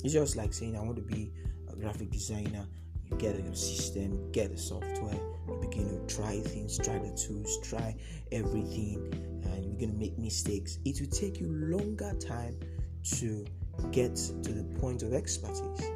It's 0.04 0.14
just 0.14 0.36
like 0.36 0.54
saying, 0.54 0.78
I 0.78 0.82
want 0.82 0.98
to 0.98 1.02
be 1.02 1.32
a 1.72 1.76
graphic 1.76 2.12
designer. 2.12 2.68
You 3.10 3.18
get 3.18 3.36
a 3.36 3.56
system, 3.56 4.32
get 4.32 4.52
a 4.52 4.58
software, 4.58 5.20
you 5.48 5.58
begin 5.62 5.88
to 5.90 6.16
try 6.16 6.40
things, 6.42 6.78
try 6.78 6.98
the 6.98 7.16
tools, 7.16 7.60
try 7.64 7.96
everything, 8.32 9.42
and 9.44 9.66
you're 9.66 9.80
going 9.80 9.94
to 9.94 9.98
make 9.98 10.18
mistakes. 10.18 10.80
It 10.86 11.00
will 11.00 11.10
take 11.10 11.40
you 11.40 11.48
longer 11.48 12.14
time 12.20 12.58
to 13.06 13.46
get 13.92 14.16
to 14.16 14.54
the 14.54 14.64
point 14.80 15.04
of 15.04 15.14
expertise. 15.14 15.92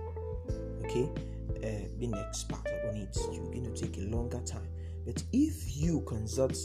Okay, 0.85 1.09
uh, 1.57 1.87
being 1.99 2.13
an 2.13 2.25
expert 2.27 2.65
on 2.87 2.95
it, 2.95 3.15
you're 3.31 3.43
going 3.43 3.73
to 3.73 3.81
take 3.81 3.97
a 3.97 4.15
longer 4.15 4.39
time. 4.41 4.67
But 5.05 5.23
if 5.33 5.77
you 5.77 6.01
consult 6.01 6.57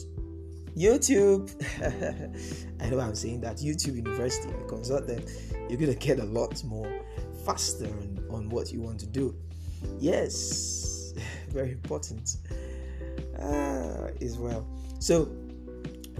YouTube, 0.76 1.50
I 2.80 2.90
know 2.90 3.00
I'm 3.00 3.14
saying 3.14 3.40
that 3.42 3.58
YouTube 3.58 3.96
University, 3.96 4.48
you 4.48 4.66
consult 4.68 5.06
them, 5.06 5.22
you're 5.68 5.78
going 5.78 5.92
to 5.92 5.98
get 5.98 6.18
a 6.18 6.24
lot 6.24 6.62
more 6.64 6.90
faster 7.44 7.86
on, 7.86 8.24
on 8.30 8.48
what 8.48 8.72
you 8.72 8.80
want 8.80 9.00
to 9.00 9.06
do. 9.06 9.34
Yes, 9.98 11.14
very 11.48 11.72
important 11.72 12.36
uh, 13.38 14.08
as 14.20 14.36
well. 14.36 14.66
So, 14.98 15.30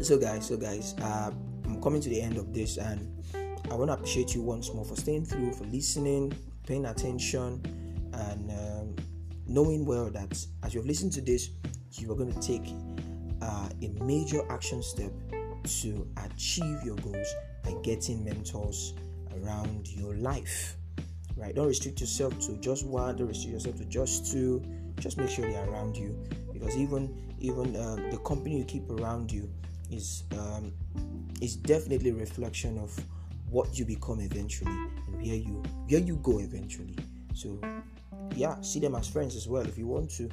so 0.02 0.19
guys, 0.19 0.47
so 0.47 0.57
guys, 0.57 0.95
uh, 1.02 1.31
I'm 1.64 1.83
coming 1.83 2.00
to 2.00 2.09
the 2.09 2.21
end 2.21 2.37
of 2.37 2.52
this, 2.52 2.76
and 2.76 3.13
I 3.75 3.76
want 3.76 3.88
to 3.88 3.95
appreciate 3.95 4.37
you 4.37 4.40
once 4.40 4.73
more 4.73 4.85
for 4.85 4.95
staying 4.95 5.25
through, 5.25 5.52
for 5.54 5.64
listening, 5.64 6.33
paying 6.64 6.87
attention, 6.87 7.61
and 8.12 8.50
um, 8.52 8.97
knowing 9.49 9.85
well 9.85 10.11
that 10.11 10.47
as 10.62 10.73
you've 10.73 10.87
listened 10.87 11.12
to 11.14 11.21
this, 11.21 11.50
you 11.90 12.12
are 12.12 12.14
going 12.14 12.33
to 12.33 12.40
take 12.40 12.73
uh, 13.43 13.69
a 13.83 13.88
major 14.04 14.49
action 14.49 14.81
step 14.81 15.11
to 15.64 16.09
achieve 16.25 16.85
your 16.85 16.95
goals 16.99 17.26
by 17.64 17.75
getting 17.83 18.25
mentors 18.25 18.95
around 19.43 19.88
your 19.88 20.14
life. 20.14 20.76
Right? 21.37 21.52
Don't 21.52 21.66
restrict 21.66 22.00
yourself 22.00 22.38
to 22.47 22.57
just 22.59 22.87
one. 22.87 23.16
Don't 23.16 23.26
restrict 23.26 23.54
yourself 23.54 23.76
to 23.78 23.85
just 23.87 24.31
two. 24.31 24.62
Just 25.00 25.19
make 25.19 25.31
sure 25.31 25.50
they're 25.50 25.69
around 25.69 25.97
you, 25.97 26.16
because 26.52 26.76
even 26.76 27.12
even 27.40 27.75
um, 27.75 28.09
the 28.12 28.19
company 28.19 28.57
you 28.57 28.64
keep 28.64 28.88
around 28.88 29.33
you 29.33 29.50
is 29.90 30.23
um, 30.38 30.73
is 31.43 31.57
definitely 31.57 32.11
a 32.11 32.14
reflection 32.14 32.78
of 32.78 32.97
what 33.48 33.78
you 33.78 33.85
become 33.85 34.20
eventually 34.20 34.72
and 34.72 35.16
where 35.16 35.37
you 35.37 35.62
where 35.88 36.00
you 36.00 36.16
go 36.16 36.38
eventually. 36.40 36.96
So 37.35 37.61
yeah, 38.35 38.61
see 38.61 38.80
them 38.80 38.94
as 38.94 39.09
friends 39.09 39.37
as 39.37 39.46
well 39.48 39.66
if 39.66 39.78
you 39.78 39.87
want 39.87 40.11
to 40.12 40.30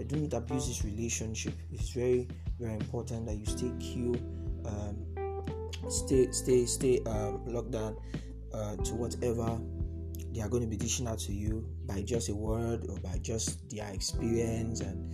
but 0.00 0.08
do 0.08 0.16
not 0.16 0.32
abuse 0.32 0.66
this 0.66 0.82
relationship. 0.82 1.52
It's 1.70 1.90
very, 1.90 2.26
very 2.58 2.72
important 2.72 3.26
that 3.26 3.34
you 3.34 3.44
stay 3.44 3.70
cool, 3.92 4.16
um, 4.64 5.90
stay, 5.90 6.30
stay, 6.32 6.64
stay 6.64 7.00
um, 7.04 7.44
locked 7.44 7.72
down 7.72 7.98
uh, 8.54 8.76
to 8.76 8.94
whatever 8.94 9.60
they 10.32 10.40
are 10.40 10.48
going 10.48 10.62
to 10.62 10.68
be 10.68 10.78
dishing 10.78 11.06
out 11.06 11.18
to 11.18 11.34
you 11.34 11.68
by 11.86 12.00
just 12.00 12.30
a 12.30 12.34
word 12.34 12.86
or 12.88 12.96
by 13.00 13.18
just 13.18 13.68
their 13.68 13.92
experience 13.92 14.80
and 14.80 15.12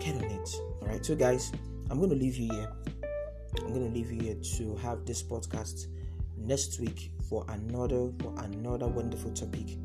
get 0.00 0.14
on 0.14 0.24
it. 0.24 0.54
All 0.82 0.86
right, 0.86 1.04
so 1.04 1.16
guys, 1.16 1.50
I'm 1.90 1.98
going 1.98 2.10
to 2.10 2.16
leave 2.16 2.36
you 2.36 2.52
here. 2.52 2.72
I'm 3.58 3.72
going 3.72 3.92
to 3.92 3.98
leave 3.98 4.12
you 4.12 4.20
here 4.20 4.36
to 4.58 4.76
have 4.76 5.04
this 5.04 5.20
podcast 5.20 5.86
next 6.36 6.80
week 6.80 7.10
for 7.28 7.44
another 7.48 8.10
for 8.20 8.34
another 8.38 8.86
wonderful 8.86 9.32
topic. 9.32 9.76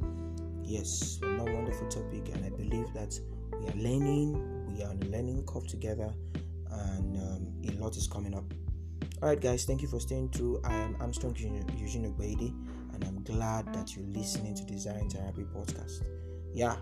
Yes, 0.64 1.20
another 1.22 1.54
wonderful 1.54 1.88
topic, 1.90 2.30
and 2.34 2.46
I 2.46 2.50
believe 2.50 2.94
that 2.94 3.20
we 3.60 3.68
are 3.68 3.84
learning, 3.84 4.74
we 4.74 4.84
are 4.84 4.90
on 4.90 5.00
a 5.02 5.06
learning 5.08 5.44
curve 5.46 5.68
together, 5.68 6.14
and 6.72 7.18
um, 7.18 7.48
a 7.68 7.72
lot 7.82 7.98
is 7.98 8.08
coming 8.08 8.34
up. 8.36 8.46
All 9.22 9.30
right, 9.30 9.40
guys, 9.40 9.66
thank 9.66 9.82
you 9.82 9.88
for 9.88 10.00
staying 10.00 10.30
through. 10.30 10.62
I 10.64 10.74
am 10.74 10.96
Armstrong 11.00 11.36
Eugene 11.36 12.12
Obeidi, 12.12 12.56
and 12.94 13.04
I'm 13.04 13.24
glad 13.24 13.74
that 13.74 13.96
you're 13.96 14.08
listening 14.08 14.56
to 14.56 14.64
Design 14.64 15.10
Therapy 15.10 15.44
Podcast. 15.44 16.04
Yeah, 16.54 16.78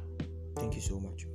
thank 0.55 0.75
you 0.75 0.81
so 0.81 0.99
much. 0.99 1.25